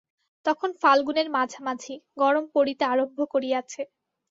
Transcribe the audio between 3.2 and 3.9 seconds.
করিয়াছে।